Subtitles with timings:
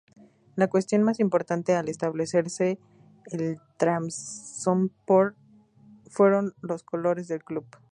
[0.55, 2.79] La cuestión más importante al establecerse
[3.25, 5.35] el Trabzonspor
[6.09, 7.67] fueron los colores del club.